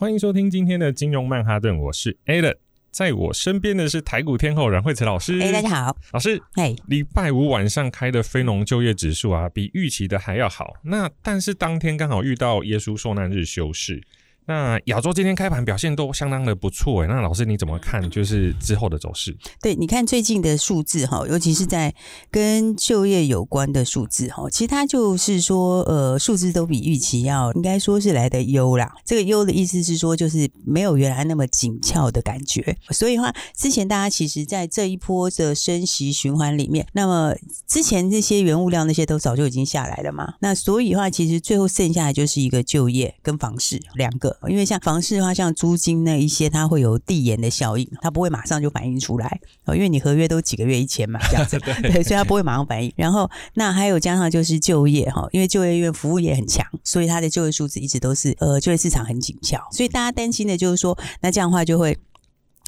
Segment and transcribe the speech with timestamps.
[0.00, 2.56] 欢迎收听今天的金融曼哈顿，我是 Alan，
[2.90, 5.38] 在我身边的是台股天后阮惠慈老师。
[5.38, 6.40] 哎，大家好，老师。
[6.54, 10.72] 哎，礼拜五晚上开的非农就业指数啊，比预期的还要好。
[10.84, 14.02] 那但是当天刚好遇到耶稣受难日休市。
[14.50, 18.10] 那亚洲今天开盘表现都相当的不错诶，那老师你怎么看？
[18.10, 19.32] 就是之后的走势？
[19.62, 21.94] 对，你看最近的数字哈，尤其是在
[22.32, 28.92] 跟就业有关的数字哈，其实它就是说，呃，数字都比预期要应该说是来的优啦。
[29.04, 32.76] 这个优的意思是说，就是没有原来那么紧俏的感觉。
[32.90, 37.32] 所以的话，之前大家其实在这一波的升息循环里面，那么
[37.68, 40.34] 之前这些原物料那些都早就已经下来了嘛。
[40.40, 44.36] 那所以的话，其实最后剩下的就是一个就业跟房市两个。
[44.48, 49.74] 因为像房市的话，像租金那一些，它会有递延的效应，它不会马上就反映出来哦。
[49.74, 52.92] 因为你合约都几个月一签嘛，这样子， 对，所以它不会马上反映。
[52.96, 59.60] 然后，那还有加上就是就业哈，因为就业因为服务业很强，所以它的就业数字一直都是呃，就业市场很紧俏。
[59.72, 61.98] 所以大家担心的就是说，那这样的话就会。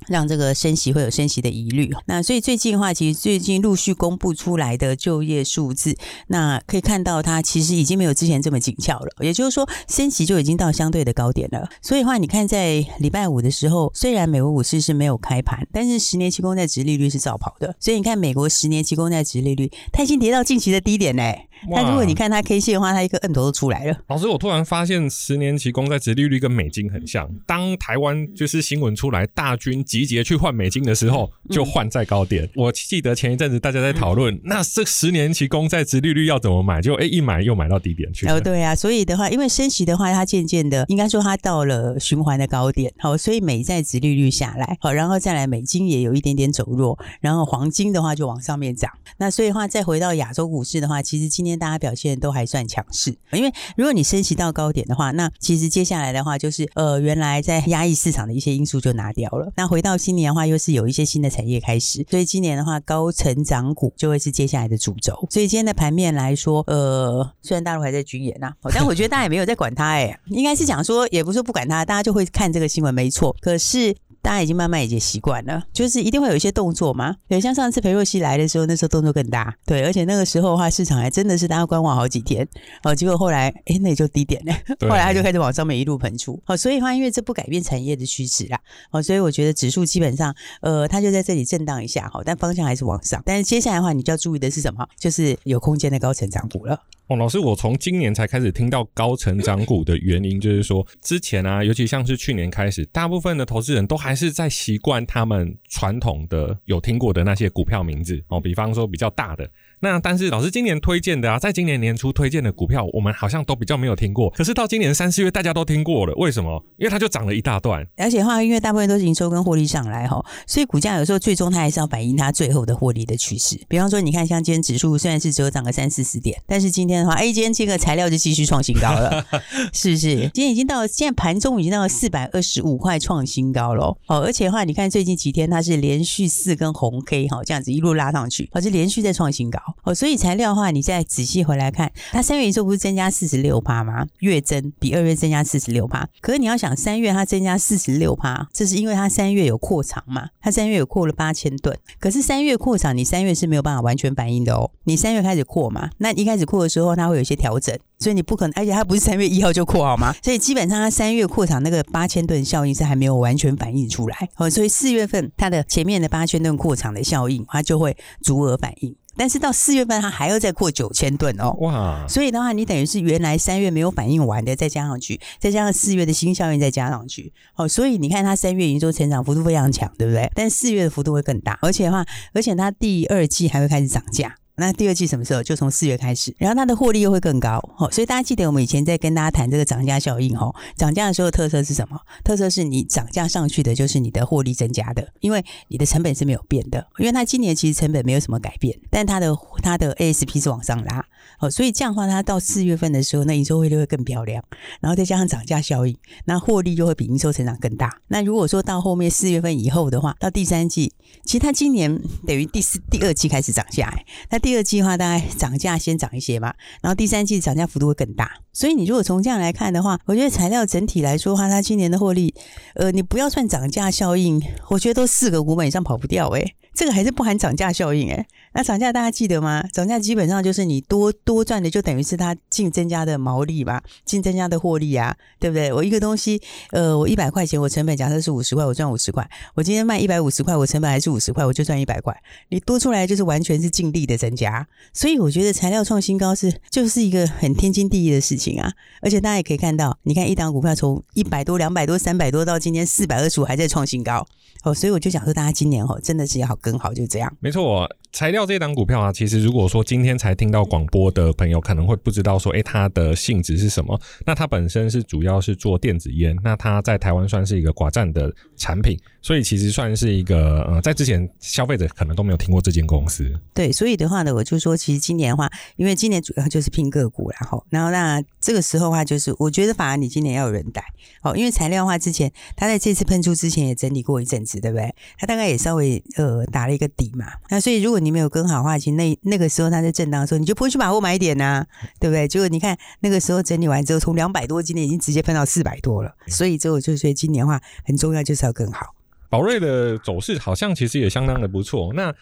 [0.08, 5.96] 让这个升息会有升息的疑虑，那所以最近的话，其实最近陆续公布出来的就业数字，
[6.28, 11.68] 那可以看到它其实已经没有之前这么紧俏了，也就是说升息就已经到相对的高点了。
[11.80, 21.48] 所以的话，你看在礼拜五的时候，虽然美国股市是没有开盘，但是十年期公债殖利率是照跑的，所以你看美国十年期公债殖利率，它已经跌到近期的低点嘞。
[21.70, 23.96] 那如果你看它 K 线的话，它一个摁头都出来了。
[24.08, 27.28] 老师，我突然发现十年期公债殖利率跟美金很像。
[27.46, 32.44] 当台湾就是新闻出来，大军集结去换美金的时候，就换在高点。
[32.44, 36.80] 嗯、我记得前一阵子大家在讨论，嗯、那这十年期公债殖利率要怎么买？
[36.82, 38.26] 就哎、欸，一买又买到低点去。
[38.26, 42.92] 哦，对啊，所以的话，因为升息的话，它渐渐的应该说它到了循环的高点。
[42.98, 48.90] 好，所以美债殖利率下来，好，然后再来美金也有一点点走弱，然后黄金的话就往上面涨。
[49.18, 51.51] 那所以的话，再回到亚洲股市的话，其实今天。
[51.52, 59.52] 天大家表现都还算强势，因为如果你升息到高点的话，那其实接下来的话就是呃，原来在压抑市场的一些因素就拿掉了。
[59.56, 65.26] 那回到新年的话，又是有一些新的产业开始，所以今年的话，高成长股就会是接下来的主轴。
[65.30, 73.36] 所以今天的盘面来说，呃，虽然大陆还在军演呐，但我觉得大家也没有在管它，哎，应该是讲说，也不是说不管它，大家就会看这个新闻，没错。
[73.40, 73.94] 可是。
[74.22, 77.16] 大家已经慢慢已经习惯了，就是一定会有一些动作嘛。
[77.28, 79.52] 对，像上次裴若曦来的时候，那时候动作更大。
[79.66, 82.46] 对，而且那个时候的话，市场还真的是大家观望好几天。
[82.84, 84.54] 哦，结果后来，哎，那也就低点了。
[84.88, 86.40] 后来他就开始往上面一路喷出。
[86.46, 88.58] 哦，所以的话，因为这不改变产业的趋势啦。
[88.92, 92.08] 哦，所以我觉得指数基本上，呃，它就在这里震荡一下。
[92.12, 93.20] 好，但方向还是往上。
[93.26, 94.86] 但是接下来的话，你就要注意的是什么？
[94.98, 96.80] 就是有空间的高成长股了。
[97.08, 109.50] 哦，老师，我从今年才开始听到高成长股的原因，就是说之前啊，尤其像是去年开始，大部分的投资人都还还是在习惯他们传统的有听过的那些股票名字哦，比方说比较大的。
[109.82, 114.30] 那但是老师今年推荐的啊，在今年年初推荐的股票，我们好像都比较没有听过。
[114.30, 116.64] 可是到今年三四月，大家都听过了，为什么？
[116.78, 117.84] 因为它就涨了一大段。
[117.96, 123.60] 而且的话，因为大部分都是营收跟获利上来哈，所以股价有时候最终它还是要反映它最后的获利的趋势。
[123.68, 129.26] 比方说，你看像今天指数虽然是只有涨个三四十点，但是今天的话，哎，今天这个材料就继续创新高了，
[129.74, 130.14] 是不是？
[130.32, 133.86] 今天已经到了，现在盘中已经到了四百二十五块创新高了。
[134.06, 139.58] 哦，而且的话，你看最近几天它是连续四根红 K 哈，这样子一路拉上去，而是连续在创新高。
[139.84, 140.42] 哦，所以材料。
[140.42, 144.04] 的话，你再仔细回来看，它三月营收不是增加四十六趴吗？
[144.18, 146.08] 月增比二月增加四十六趴。
[146.20, 150.28] 可是你要想，三月它增加四十六趴，这是因为它三月有扩厂嘛？
[150.40, 151.78] 它三月有扩了八千吨。
[152.00, 154.70] 可是三月扩厂，你三月是没有办法完全反映的哦。
[154.84, 155.90] 你三月开始扩嘛？
[155.98, 158.52] 那一开始扩的时候，它会有一些调整，所以你不可能。
[158.56, 160.12] 而且它不是三月一号就扩好吗？
[160.24, 164.28] 所以基本上它三月扩厂那个八千吨效应是还没有完全反映出来。
[164.38, 168.96] 哦，所以四月份它的前面的八千吨扩厂的效应，它就会足额反映。
[169.16, 172.06] 但是到四月份，它还要再扩九千吨哦，哇！
[172.08, 180.30] 所以的话，你等于是原来三月没有反应完的，再加上去，再加上四月的新效应再加上去，哦，所以你看它三月营收成长幅度非常强，对不对？
[180.34, 184.36] 但四月的幅度会更大，而且的话，而且它第二季还会开始涨价。
[184.62, 185.42] 那第二季什么时候？
[185.42, 187.58] 就从四月开始，然后它的获利又会更高。
[187.78, 191.98] 哦，所以大家记得我们以前在跟大家谈这个涨价效应，哦，涨价的时候特色是什么？
[192.24, 201.04] 特色是你涨价上去的就是你的获利增加的，因为你的成本是没有变的，因为它今年其实成本没有什么改变，但它的它的 ASP 是往上拉。
[201.40, 204.42] 哦，所以这样的话，它到四月份的时候，那营收汇率会更漂亮，
[204.80, 207.98] 然后再加上涨价效应，那获利就会比营收成长更大。
[208.08, 210.92] 那如果说到后面四月份以后的话，到第三季，
[211.24, 213.92] 其实它今年等于第四、第二季开始涨价，
[214.30, 216.52] 那第第二季的话，大概涨价先涨一些嘛，
[216.82, 218.30] 然后第三季涨价幅度会更大。
[218.52, 222.34] 所以你如果从这样来看的话，我觉得材料整体来说的话，它今年的获利，
[222.74, 226.52] 呃，你不要算涨价效应，我觉得都四个股本以上跑不掉，哎。
[226.74, 229.62] 这个还是不含涨价效应诶，那涨价大家记得吗？
[229.72, 235.72] 涨价基本上就是你多多赚的，就等于是它净增加的毛利吧，净增加的获利啊，对不对？
[235.72, 236.40] 我一个东西，
[236.70, 239.28] 呃，我一百块钱，我成本假设是五十块，我赚五十块。
[239.54, 242.16] 我今天卖一百五十块，我成本还是五十块，我就赚一百块。
[242.48, 248.72] 你多出来就是完全是净利的增加，所以我觉得材料创新高是就是一个很天经地义的事情啊。
[249.02, 254.26] 而且大家也可以看到，你看一档股票从一百多、两百多、三百多到今天四百二十五还在创新高。
[254.64, 257.36] 哦，所以我就想说，大家今年哦，真的是要更好，就这样。
[257.40, 263.98] 没错，材料这档股票啊，其实如果说今天才听到广播的朋友，可能会不知道说，诶，它的性质是什么？
[264.26, 273.32] 那它本身是主要是做电子烟，那它在台湾算是一个寡占的产品，所以其实算是一个呃，在之前消费者可能都没有听过这间公司。
[273.54, 280.84] 对，所以的话呢，我就说，其实今年的话，因为今年主要就是拼个股，然后，然后那这个时候的话，就是我觉得反而你今年要有人带
[281.22, 284.52] 哦，因为材料的话，之前它在这次喷出之前也整理过一阵子。
[284.60, 284.94] 对不对？
[285.18, 287.26] 它大概也稍微呃打了一个底嘛。
[287.48, 291.66] 那所以如果你没有跟好的话，其实那那个时候它在震荡的时候，你就不会去把握买点呐、啊，
[292.00, 292.26] 对不对？
[292.28, 296.14] 结果你看那个时候整理完之后，从两百多今年已经直接喷到四百多了。
[296.26, 298.94] 所以之后就所以今年的话很重要，就是要更好。
[299.30, 301.92] 宝瑞的走势好像其实也相当的不错。
[301.94, 302.14] 那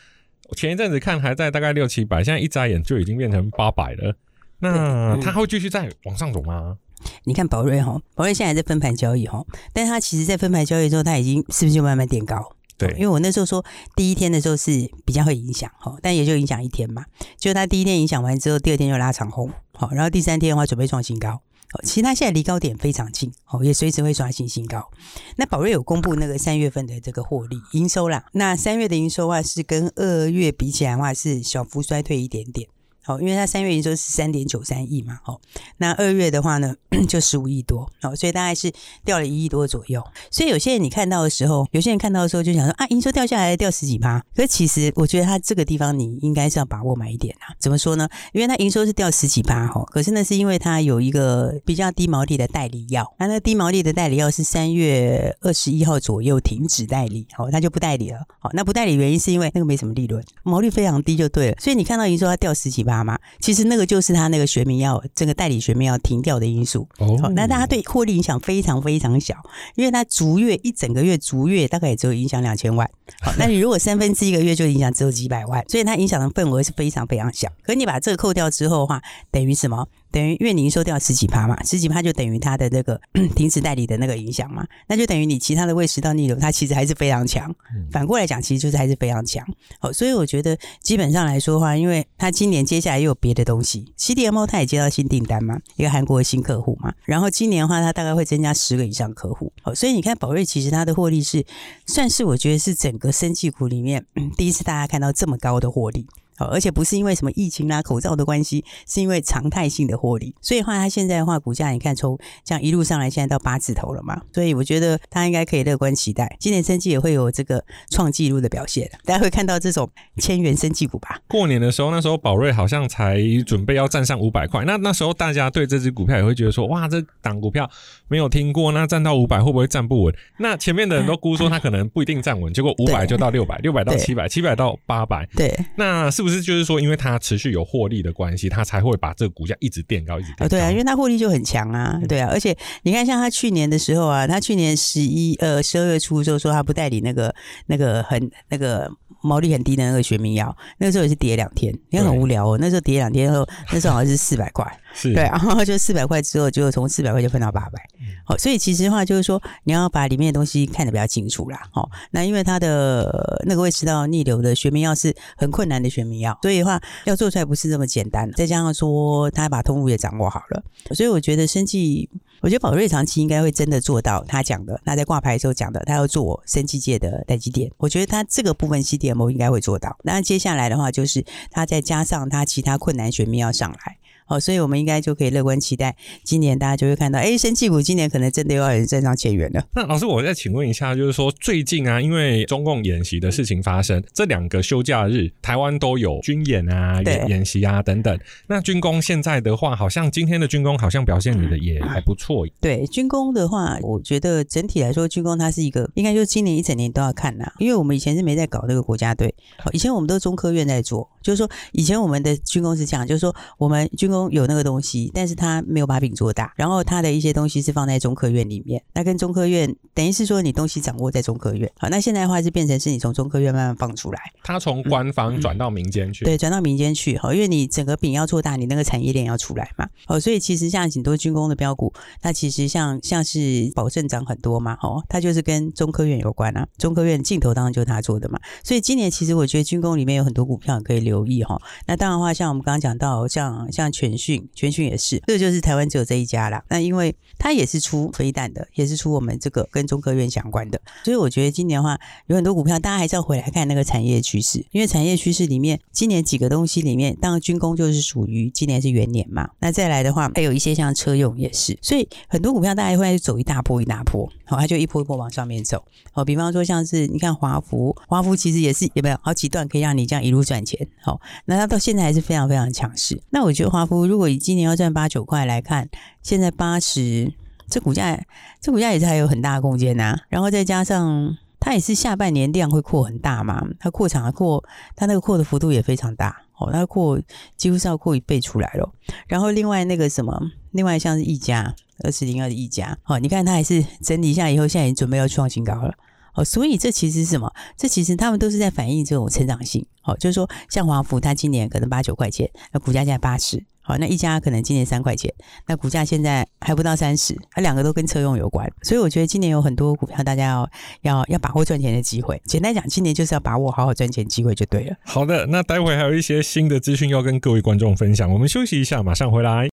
[0.56, 4.15] 前一阵子看还在大概六七百，现在一眨眼就已经变成八百了。
[4.61, 6.77] 那它会继续再往上走吗？
[7.25, 9.43] 你看宝瑞哈，宝瑞现在还在分盘交易哈，
[9.73, 12.55] 但是它其实在分盘交易之后，它已经是不是就慢慢垫高？
[12.81, 13.62] 对，因为我那时候说
[13.94, 17.05] 第一天的时候是比较会影响哈，但也就影响一天嘛。
[17.37, 21.43] 就它第一天影响完之后，第二天就拉长红，好，然后第三天的话准备创新高。
[21.85, 24.91] 其实它现在离高点非常近，哦，也随时会刷新新高。
[25.37, 32.67] 那宝瑞有公布那个三月份的这个获利营收啦，那三月的营收的话是跟二月比起来的话是小幅衰退一点点。
[33.02, 35.41] 好，因为它三月营收是三点九三亿嘛，好，
[35.79, 36.75] 那二月的话呢
[37.08, 38.70] 就十五亿多，好，所以大概是
[39.05, 40.02] 掉了一亿多左右。
[40.31, 47.55] 所以有些人你看到的时候，有些人看到的时候就想说啊，营收掉下来掉十几趴，可是其实我觉得它这个地方你应该是要把握买一点啊。
[47.58, 48.08] 怎么说呢？
[48.32, 58.19] 因为它营收是掉十几趴，哈，可是那是因为它有一个比较低毛利的代理药，那那低毛利的代理药是三月二十一号左右停止代理，好，它就不代理了。
[58.38, 61.56] 好，那不代理原因是因为那个没什么利润，毛利非常低就对了。
[61.58, 63.04] 所以你看到营收它掉十几趴。
[63.04, 66.87] 嘛，其实那个就是他那个学名要，这个代理学名要停掉的因素。
[66.98, 69.34] 哦，那大家对获利影响非常非常小，
[69.76, 72.90] 因为他逐月一整个月逐月大概也只有影响两千万。
[73.22, 77.48] 好， 那你如果三分之一个月就影响只有几百万，所以它影响的份额是非常非常小。
[77.62, 79.00] 可你把这个扣掉之后的话，
[79.31, 79.86] 等于什么？
[80.10, 83.00] 等于因为你营收掉十几趴嘛，十几趴就等于它的那个
[83.36, 87.54] 停止代理的那个影响嘛，那就等于你其他的胃食道逆流，它其实还是非常强。
[87.90, 89.46] 反过来讲，其实就是还是非常强。
[89.78, 99.52] 好，所以我觉得基本上来说的话，因为它今年接下来又有别的东西，CDMO 它也接到新订单嘛，一个韩国的新客户嘛，然后今年的话，它大概会增加十个以上客户。
[99.62, 101.44] 好，所以你看宝瑞其实它的获利是
[101.86, 104.04] 算是我觉得是整个生技股里面
[104.36, 106.06] 第一次大家看到这么高的获利。
[106.46, 110.34] 而且不是因为什么疫情啊、口罩的关系，是因为常态性的获利。
[110.40, 114.20] 所以话，它现在的话，股价你看从这样一路上来，现在到八字头了嘛。
[114.32, 118.91] 所以我觉得它应该可以乐观期待，今年生计也会有这个创纪录的表现。
[119.05, 121.20] 大家会看到这种千元生计股吧？
[121.29, 127.70] 过年的时候，那时候宝瑞好像才准备要站上五百块，那那时候大家对这只股票也会觉得说，哇，这档股票
[128.08, 130.15] 没有听过，那站到五百会不会站不稳？
[130.38, 135.29] 那前面的人都 估说它可能不一定站稳，结果五百就到六百，六百到七百，七百到八百。
[135.36, 136.30] 对，那是不是？
[136.31, 140.49] 是，就是说，因为它持续有获利的关系，它才会把这个股价一直垫高，一直垫高。
[140.49, 142.29] 对啊，因为它获利就很强啊，对啊。
[142.31, 147.34] 而且你看，像他去年的时候啊，他去年十一呃十二月初的时候说他不代理那个
[147.67, 148.91] 那个很那个
[149.22, 152.58] 毛利很低的那个学名药，那个时候也是跌两天，也很无聊哦。
[152.60, 157.81] 那时候跌两天后，那时候好像是四百块，是对，然后就四百块之后，就从四百块就分到八百。
[158.24, 161.60] 好，所以其实的话就是说，你要把里面的东西看得比较清楚啦。
[161.72, 168.31] 好，那因为它的那个胃食道逆流的学名药是很困难的学名药，所以的话要做出来不是这么简单。
[168.32, 170.62] 再加上说，他把通路也掌握好了，
[170.94, 172.08] 所以我觉得生技
[172.41, 177.70] 我觉得宝瑞长期应该会真的做到他讲的，他在挂牌的时候讲的，他要做生机界的台积电。
[177.77, 179.97] 我觉得他这个部分 CDMO 应该会做到。
[180.03, 183.99] 那接下来的话，就是他再加上他其他困难选面要上来。
[184.31, 189.63] 哦，所以我们应该就可以乐观期待，今年大家就会看到，哎，生气股今年可能真的又要有人站上前缘了。
[189.75, 198.17] 那老师，我再请问一下，就是说最近啊，因为中共演习的事情发生，这两个休假日，台湾都有军演啊、演演习啊等等。
[198.46, 202.46] 那军工现在的话，好像今天的军工好像表现的也还不错。
[202.60, 209.34] 对，军工的话，我觉得整体来说，军工它是一个，应该就是今年一整年都要看呐，因为我们以前是没在搞那个国家队，
[209.72, 215.10] 以前我们都是中科院在做，就是说以前我们的军工是这样，就是说我们军工有那个东西。
[215.15, 244.81] 但是他没有把饼做大，然后他的一些东西是放在中科院里面，那跟中科院等于是说你东西掌握在中科院，好，那现在的话是变成是你从中科院慢慢放出来，他从官方转到民间去，嗯嗯、对，转到民间去，好，因为你整个饼要做大，你那个产业链要出来嘛，哦，所以其实像很多军工的标股，它其实像像是保证涨很多嘛，哦，它就是跟中科院有关啊，中科院镜头当然就是他做的嘛，所以今年其实我觉得军工里面有很多股票可以留意哈，那当然的话，像我们刚刚讲到像像全全讯，全讯。
[244.90, 246.64] 也是，这就是台湾只有这一家啦。
[246.69, 254.64] 那因为它也是出飞弹的，也是出我们这个跟中科院相关的，所以我觉得今年的话有很多股票，大家还是要回来看那个产业趋势。
[254.72, 259.48] 因为产业趋势里面，今年几个东西里面，当然军工就是属于今年是元年嘛。
[259.60, 265.84] 那再来的话，还有一些像车用也是，所以很多股票大家会走一大波一大波，好，它就一波一波往上面走。
[266.12, 270.88] 好，比方说像是你看华孚，华孚其实也是有没有好几段可以让你这样一路赚钱。
[271.02, 273.20] 好，那它到现在还是非常非常强势。
[273.31, 275.88] 那我觉得华孚如果以今年要赚八九块来看，
[276.22, 277.32] 现在八十，
[277.69, 278.20] 这股价，
[278.60, 280.19] 这股价也是还有很大的空间呐。
[280.28, 284.62] 然后再加上它也是下半年量会扩很大嘛，它扩厂的扩，
[284.96, 287.20] 它那个扩的幅度也非常大哦，它扩
[287.56, 288.92] 几乎是要扩一倍出来了。
[289.26, 290.40] 然后另外那个什么，
[290.72, 295.94] 另外像是一家二四零二的一家，哦，你看它还是整理一下以后，现在已经准备要创新高了。
[296.32, 297.52] 哦，所以这其实是什么？
[297.76, 299.84] 这其实他们都是在反映这种成长性。
[300.04, 303.62] 哦，就是说，像华孚，它今年可能八九块钱，那股价现在八十。
[303.91, 305.35] 好，那一家可能今年三块钱，
[305.67, 308.70] 那股价现在还不到三十，它两个都跟车用有关。
[308.82, 310.70] 所以我觉得今年有很多股票，大家要
[311.01, 312.41] 要要把握赚钱的机会。
[312.44, 314.94] 简单讲，今年就是要把握好好赚钱机会就对了。
[315.05, 318.32] 好的，那待会还有一些新的资讯要跟各位观众分享。
[318.32, 319.69] 我们休息一下，马上回来。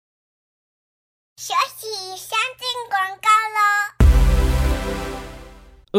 [1.36, 3.28] 休息，先进广告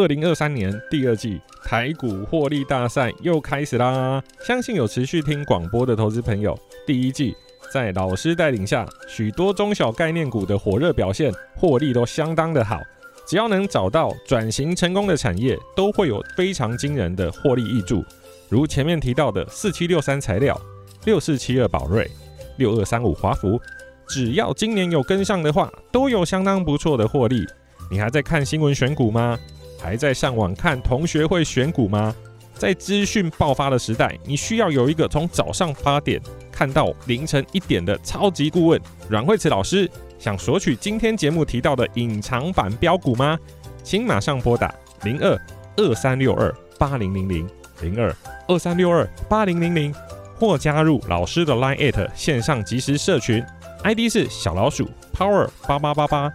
[0.01, 4.23] 喽二零二三年第二季台股获利大赛又开始啦！
[4.47, 7.37] 相信有持续听广播的投资朋友，第一季
[7.77, 12.81] 在老师带领下，许多中小概念股的火热表现，获利都相当的好。
[13.27, 18.03] 只要能找到转型成功的产业，都会有非常惊人的获利挹注。
[18.49, 20.59] 如前面提到的四七六三材料、
[21.05, 22.11] 六四七二宝瑞、
[22.57, 23.61] 六二三五华孚，
[24.09, 27.45] 只要今年有跟上的话，都有相当不错的获利。
[27.91, 29.39] 你还在看新闻选股吗？
[29.79, 32.15] 还在上网看同学会选股吗？
[32.55, 36.19] 在资讯爆发的时代，你需要有一个从早上八点
[36.57, 39.91] 看到凌晨一点的超级顾问阮慧慈老师。
[40.19, 43.39] 想索取今天节目提到的隐藏版标股吗？
[43.83, 45.39] 请马上拨打零二
[45.77, 47.47] 二三六二八零零零
[47.83, 48.17] 零二
[48.49, 49.95] 二三六二八零零零，
[50.41, 53.45] 或加入老师的 Line@ 线上即时社群
[53.85, 56.33] ，ID 是小老鼠 Power 八八八八。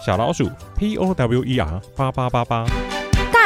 [0.00, 2.97] 小老鼠 P O W E R 八八八八。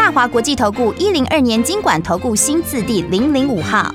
[0.00, 3.94] 大华国际投顾一零二年金管投顾新字第零零五号。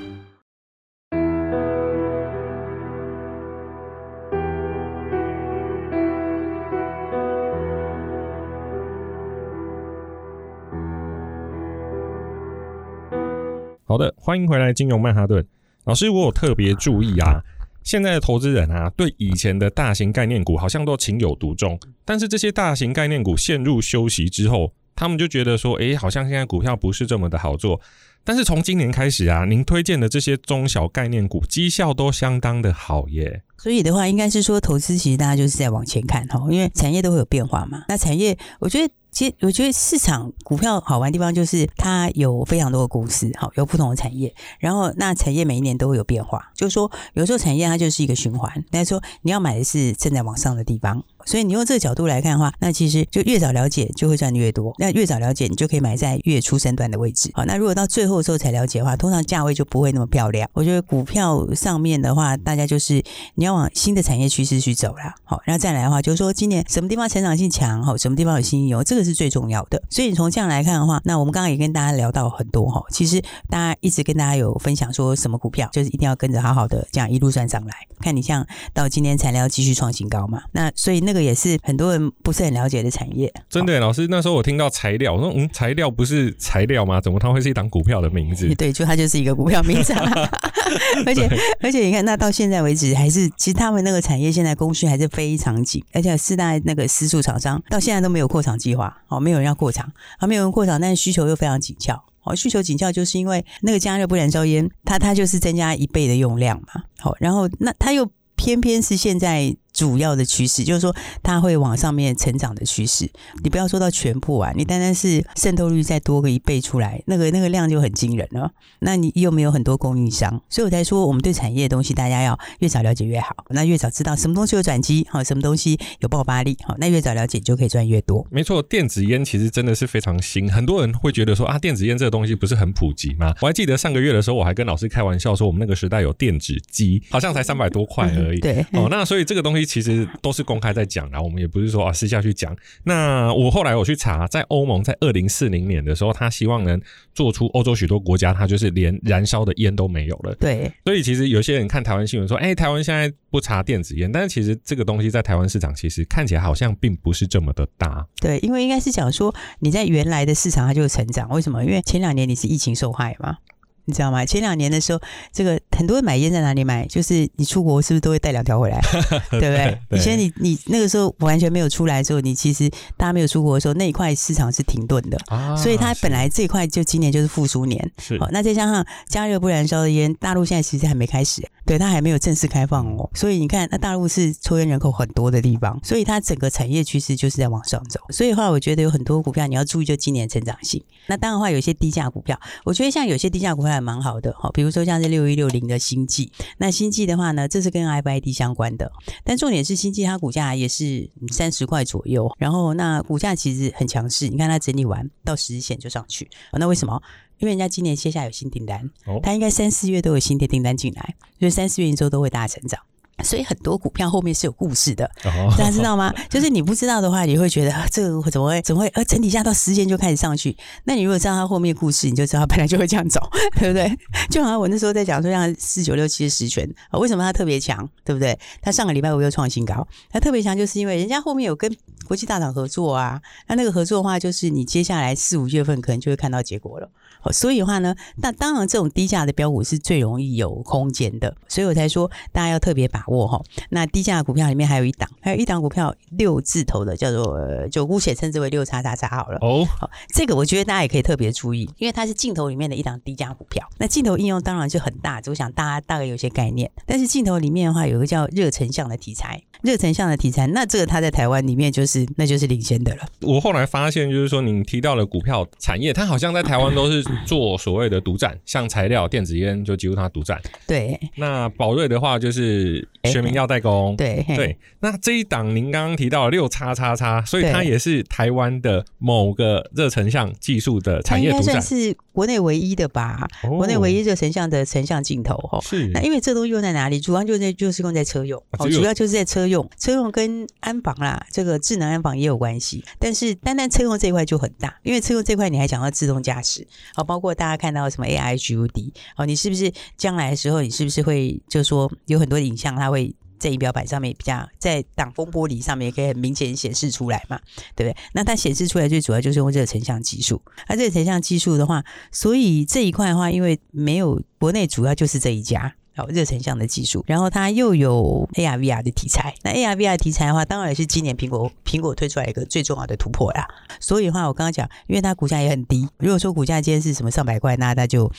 [13.83, 15.43] 好的，欢迎回来，金融曼哈顿
[15.85, 16.11] 老师。
[16.11, 17.41] 我有特别注意啊，
[17.83, 24.71] 现在的投资人啊，对以前的大型概念股好像都情有独钟，但是这些大型概念股陷入休息之后。
[24.95, 27.81] 他们就觉得说，诶，好像现在股票不是这么的好做。
[28.23, 33.43] 但是从今年开始啊，您推荐的这些中小概念股绩效都相当的好耶。
[33.57, 37.83] 所以的话，应该是说投资其实大家就是在往前看哈，因为产业都会有变化嘛。
[37.87, 38.91] 那产业，我觉得。
[39.15, 60.49] 其实我觉得市场股票好玩的地方就是它有非常多的公司，好，有不同的产业，然后那产业每一年都会有变化，就是说有时候产业它就是一个循环，但是说你要买的是正在往上的地方，所以你用这个角度来看的话，那其实就越早了解就会赚的越多，那越早了解你就可以买在越初升段的位置，好，那如果到最后的时候才了解的话，通常价位就不会那么漂亮。
[60.51, 63.01] 我觉得股票上面的话，大家就是
[63.35, 69.05] 你要往新的产业趋势去走啦，好，然后再来的话就是说今年什么地方成长性强，好，什么地方有新油，这个。
[69.05, 72.83] 是最重要的，所以你从这样来看的话，那我们刚刚也跟大家聊到很多哈。
[72.89, 77.75] 其实大家一直跟大家有分享说什么股票，就是一定要跟着好好的这样一路算上来。
[77.99, 83.33] 看你像到今天材料继续创新高嘛，那所以那个也是很多人不是很了解的产业。
[83.49, 87.01] 真的，老师那时候我听到材料，我说嗯，材料不是材料吗？
[87.01, 88.53] 怎么它会是一档股票的名字？
[88.55, 89.93] 对，就它就是一个股票名字。
[91.05, 91.29] 而且
[91.61, 98.95] 而且你看，那到现在为止还是，其实他们那个产业现在供需还是非常紧，而且四大那个私处厂商到现在都没有扩厂计划。
[99.07, 102.03] 哦，没有人要扩厂，啊，没有人扩厂，但是需求又非常紧俏。
[102.23, 106.83] 哦，需求紧俏就是因为那个加热不燃烧烟，它它就是增加一倍的用量嘛。
[106.99, 109.55] 好，然后那它又偏偏是现在。
[109.75, 113.11] 主要的趋势就是说，它会往上面成长的趋势。
[113.43, 118.51] 你不要说到全部啊，你单单是渗透率再多个一倍出来，那个那个量就很惊人了。
[118.79, 123.35] 那你又没有很多供应商，所以我才说，我们对产业的东西，大家要越早了解越好。
[123.49, 128.25] 那越早知道什么东西有转机，好，什么东西有爆发力，好，那越早了解就可以赚越多。
[128.31, 133.33] 没错，电子烟其实真的是非常新，很多人会觉得说啊，电子烟这个东西不是很普及吗？
[133.41, 138.39] 我还记得上个月的时候，我还跟老师开玩笑说，我们那个时代有电子机，好像才三百多块而已。
[138.39, 140.45] 嗯、对，哦，那所以这个东西其实都是。
[140.45, 142.55] 公开在讲啊，我们也不是说啊私下去讲。
[142.83, 146.79] 那我后来我去查，在欧盟在二零四零年的时候，他希望能
[147.15, 150.35] 做出欧洲许多国家，他就是连燃烧的烟都没有了。
[150.35, 158.05] 对，所以其实有些人看台湾新闻说，哎、欸，台湾现在不查电子烟，但是其实这个东西在台湾市场其实看起来好像并不是这么的大。
[158.21, 161.65] 对，因为应该是讲说你在原来的市场它就成长，为什么？
[161.65, 163.37] 因为前两年你是疫情受害嘛。
[163.85, 164.25] 你知道吗？
[164.25, 164.99] 前两年的时候，
[165.31, 166.85] 这个很多人买烟在哪里买？
[166.87, 168.79] 就是你出国是不是都会带两条回来？
[169.31, 169.79] 对不对？
[169.91, 177.91] 以前你你那个时候完全没有出来的时候，你其实大家没有出国的时候，那一块市场是停顿的，啊、所以它本来这一块就今年就是复苏年。
[177.97, 183.09] 是，好，那再加上加热不燃烧的烟，大陆现在其实还没开始，对，它还没有正式开放哦。
[183.13, 187.99] 所以你看，那大陆是抽烟人口很多的地方，所以它整个产业趋势就是在往上走。
[188.09, 190.83] 所以的话，我觉得有很多股票你要注意，就今年成长性。
[191.07, 198.91] 那当然话，有些低价股票，我觉得像有些低价股票还蛮好的，好，比如说像这六一六零的欣济，那欣济的话呢，这是跟 FID 相关的，
[199.23, 207.01] 但重点是欣济它股价也是三十块左右，然后那股价其实很强势，你看它整理完到十日线就上去，那为什么？
[207.39, 208.89] 因为人家今年线下有新订单，
[209.23, 212.79] 他应该三四月都有新的订单进来，所以三四月营收都会大成长。
[213.23, 215.09] 所以很多股票后面是有故事的，
[215.57, 216.13] 大家知道吗？
[216.29, 218.87] 就是你不知道的话，你会觉得这个怎么会怎么会？
[218.89, 220.55] 呃，整体下到十线就开始上去。
[220.83, 223.21] 那你如果知道它后面故事，你就知道它本来就会这样走，
[223.57, 223.89] 对不对？
[224.29, 228.37] 就好像我那时候在讲说，像四九六七的十全啊，为什么它特别强，对不对？
[228.61, 231.73] 它上个礼拜五又创新高，它特别强，就是因为人家后面有跟
[232.05, 233.21] 国际大厂合作啊。
[233.47, 236.89] 那那个合作的话，就是你接下来四五月份可能就会看到结果了。
[237.31, 243.41] 所以的话呢，那当然这种低价的标股是最容易有空间的，所以我才说大家要特别把握哈。
[243.69, 249.39] 那低价的股票里面还有一档，还有一档股票六字头的，叫做就姑且称之为六叉叉叉好了。
[249.41, 253.67] 哦，好，这个我觉得大家也可以特别注意，因为它是镜头里面的一档低价股票。
[253.79, 256.69] 那镜头应用当然就很大，我想大家大概有些概念。
[256.85, 263.05] 但是镜头里面的话，有一个叫热成像的题材，热成像的题材，那这个它在台湾里面就是那就是领先的了。
[263.21, 267.05] 我后来发现，就是说您提到的股票产业，它好像在台湾都是。
[267.25, 270.41] 做所谓的独占，像材料、电子烟就几乎它独占。
[270.65, 273.95] 对，那宝瑞的话就是学名药代工。
[273.95, 283.27] 对对，那这一档您刚刚提到六叉叉叉，所以它也是台湾的某个热成像技术的产业独占，算是国内唯一的吧？
[283.43, 285.59] 哦、国内唯一热成像的成像镜头哈。
[285.61, 285.87] 是。
[285.87, 286.99] 那因为这东西用在哪里？
[286.99, 292.83] 主要就在就是用在车用，哦，主要就是在车用，车用跟安防啦，这个智能安防也有关系。
[292.99, 307.39] 但是单单车用这一块就很大，因为车用这块你还讲到自动驾驶，好包括大家看到什么 AI HUD 哦，你是不是将来的时候，你是不是会就是说有很多影像，它会在仪表板上面比较在挡风玻璃上面也可以很明显显示出来嘛，
[307.75, 307.97] 对不对？
[308.13, 310.41] 那它显示出来最主要就是用热成像技术。
[310.67, 315.75] 那热成像技术的话，所以这一块的话，因为没有国内主要就是这一家。
[315.95, 319.33] 好，热成像的技术，然后它又有 AR VR 的题材。
[319.43, 323.47] 那 AR VR 题材的话，当然也是今年苹果苹果推出来一个最重要的突破啦。
[323.79, 325.87] 所以的话，我刚刚讲，因为它股价也很低。
[325.97, 328.11] 如果说股价今天是什么上百块，那那就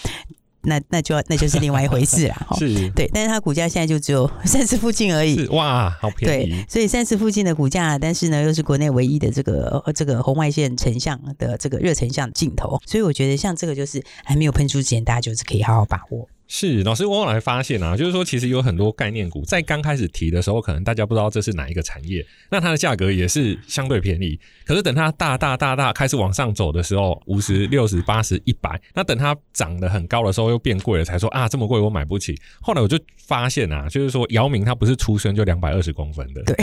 [0.62, 2.46] 那那就那就是另外一回事啦。
[2.58, 3.08] 是，对。
[3.12, 5.46] 但是它股价现在就只有三十附近而已。
[5.48, 6.50] 哇，好便宜。
[6.50, 12.80] 对，所以三十附近的股价，但是呢，又是国内唯一的这个这个红外线成像的这个热成像镜头。
[12.86, 16.26] 所以我觉得像这个就是还没有喷出之前，大家就是可以好好把握。
[16.48, 24.38] 是老师，我后来发现啊，就是说其实有很多概念股在刚开始提的时候，可能大家不知道这是哪一个产业，那它的价格也是相对便宜。
[24.64, 32.38] 可是等它大大大大开始往上走的时候，五十、六十、八十、一百，那等它涨得很高的时候又变贵了，才说啊这么贵我买不起。
[32.60, 36.54] 后来我就发现啊，就是说姚明他不是出生就两百二十公分的，对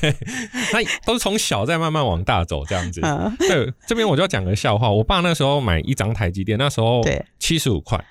[0.00, 0.12] 对，
[0.72, 3.02] 他都是从小在慢慢往大走这样子。
[3.40, 7.02] 对，这边我就要讲个笑话，我爸那时候买一张台积电，那时候
[7.38, 8.02] 七十五块。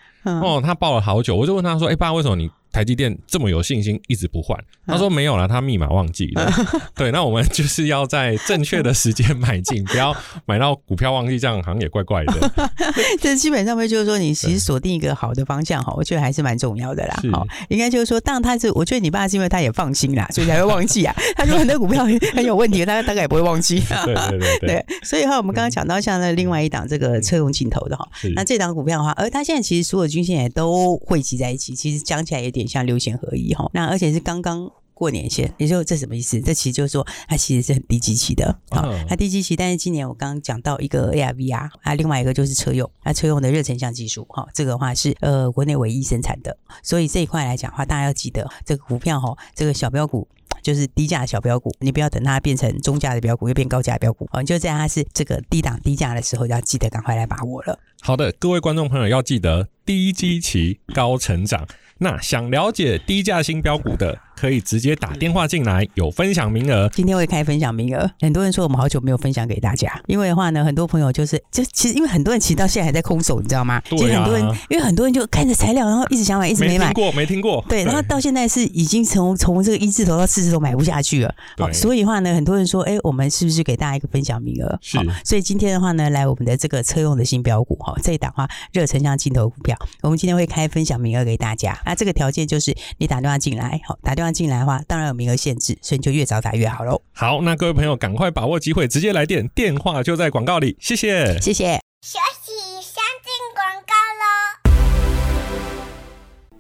[0.41, 4.55] 哦，他抱了好久，我就问他说：“哎、爸，为什么你？”台积电这么有信心，一直不换。
[4.85, 6.47] 他说没有了，他密码忘记了。
[6.93, 12.69] 对，那我们就是要在正确的时间买进， 不要买到股票忘记，这样好像也怪怪的。
[13.19, 17.19] 这基本上会就是说，你其实锁定一个好的方向哈，我觉得还是蛮重要的啦。
[17.31, 21.15] 好，应该就是说，当然他是，我觉得你爸是因为他也放心啦，所以才会忘记啊。
[21.35, 23.81] 他说很多股票很有问题，他大概也不会忘记。
[24.05, 24.85] 对对对对。
[25.01, 32.66] 所以的话，我们刚刚讲到像那另外一档这个车用镜头的哈，那这档股票的话，而他现在其实所有均线也都汇集在一起，其实讲起来有点。
[32.67, 36.41] 像六线合一哈，那而且是刚刚过年线，也就这什么意思？
[36.41, 39.56] 这其实就是说，它其实是很低基期的，好，它低基期。
[39.56, 50.27] 但是今年我刚刚讲到一个 AR VR，啊，另外一个就是车用，那车用的热成像技术，哈，这个的话是呃国内唯一生产的，所以这一块来讲的话，大家要记得这个股票哈，这个小标股
[50.63, 57.77] 就是低价的小标股，你不要等它变成中价的标股，又变高价的标股，哦，你就在它是这个低档低价的时候，要记得赶快来把握了。
[58.01, 61.67] 好的，各位观众朋友要记得低基期高成长。
[61.99, 66.88] 那想了解低价新标股的，可以直接打电话进来，有分享名额。
[66.93, 73.81] 今天会开分享名额，很多人说我们好久没有分享给大家，因为的话呢，很多朋友就是就其实因为很多人其实到现在还在空手，你知道吗？
[73.89, 73.99] 对啊。
[73.99, 76.89] 其实很多人因为很多人就看着材料，然后一直想买，一直没买。
[76.89, 77.65] 没听过，没听过。
[77.67, 81.33] 对，然后到现在是已经从从这个一字头到四字头买不下去了。
[81.55, 81.73] 对。
[81.73, 84.77] 所以的话呢，很多人说，哎，我们是不是给大家一个分享名额？
[84.83, 84.99] 是。
[85.25, 91.75] 所以今天的话呢，来我们的这个车用的新标股哈，这一档话热成像镜头股票，我们今天会开分享名额给大家。
[91.83, 95.07] 那这个条件就是你打电话进来，好，打电话进来的话，当然。
[95.07, 97.01] 有名额限制，所以你就越早打越好喽。
[97.13, 100.75] 好，那各位朋友赶快把握机会，直接来电，电话就在广告里。
[100.81, 101.79] 谢谢，谢谢。
[102.01, 104.67] 休息，先进广告喽。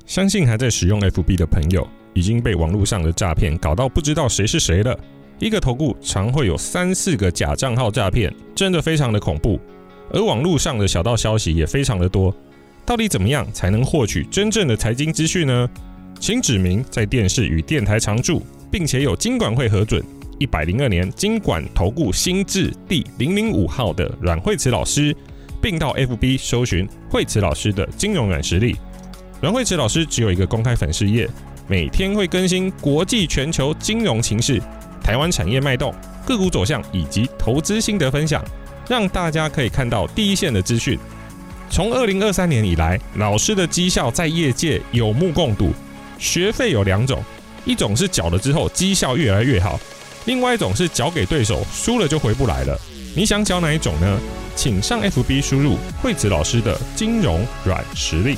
[0.05, 4.97] 相信还在使用 FB 的朋友，已经被网络上的诈骗搞到不知道谁是谁了。
[5.39, 9.59] 一个投顾常会有三四个假账号诈骗，真的非常的恐怖。
[10.11, 12.33] 而网络上的小道消息也非常的多，
[12.85, 15.69] 到底怎么样才能获取真正的财经资讯呢？
[16.19, 18.41] 请指明在电视与电台常驻，
[18.71, 20.03] 并且有金管会核准，
[20.39, 25.15] 一百零二年金管投顾新字第零零五号的阮慧慈老师，
[25.61, 28.75] 并到 FB 搜寻慧慈老师的金融软实力。
[29.41, 31.29] 阮慧慈老师只有一个公开粉丝页，
[31.67, 34.59] 每天会更新国际全球金融情势、
[35.03, 35.93] 台湾产业脉动、
[36.25, 38.43] 个股走向以及投资心得分享，
[38.87, 40.97] 让大家可以看到第一线的资讯。
[41.69, 45.73] 从二零二三年以来，老师的绩效在业界有目共睹。
[46.17, 47.23] 学费有两种，
[47.65, 49.79] 一种是缴了之后绩效越来越好，
[50.25, 52.79] 另外一种是缴给对手，输了就回不来了。
[53.15, 54.19] 你想缴哪一种呢？
[54.55, 58.37] 请上 FB 输入惠子老师的金融软实力。